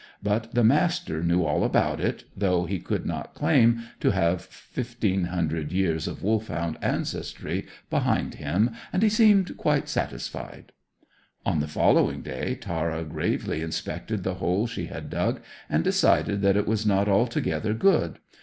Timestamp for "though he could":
2.35-3.05